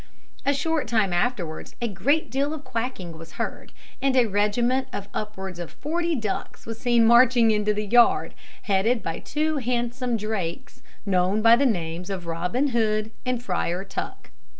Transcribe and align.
A 0.47 0.53
short 0.55 0.87
time 0.87 1.13
afterwards 1.13 1.75
a 1.79 1.87
great 1.87 2.31
deal 2.31 2.55
of 2.55 2.63
quacking 2.63 3.15
was 3.19 3.33
heard, 3.33 3.71
and 4.01 4.15
a 4.15 4.25
regiment 4.25 4.87
of 4.91 5.07
upwards 5.13 5.59
of 5.59 5.69
forty 5.69 6.15
ducks 6.15 6.65
was 6.65 6.79
seen 6.79 7.05
marching 7.05 7.51
into 7.51 7.71
the 7.71 7.85
yard, 7.85 8.33
headed 8.63 9.03
by 9.03 9.19
two 9.19 9.57
handsome 9.57 10.17
drakes, 10.17 10.81
known 11.05 11.43
by 11.43 11.55
the 11.55 11.67
names 11.67 12.09
of 12.09 12.25
Robin 12.25 12.69
Hood 12.69 13.11
and 13.27 13.43
Friar 13.43 13.83
Tuck. 13.83 14.31